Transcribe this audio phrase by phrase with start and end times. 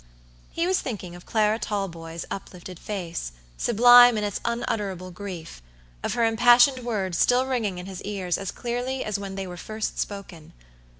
[0.51, 5.61] He was thinking of Clara Talboys' uplifted face, sublime in its unutterable grief;
[6.01, 9.57] of her impassioned words still ringing in his ears as clearly as when they were
[9.57, 10.53] first spoken.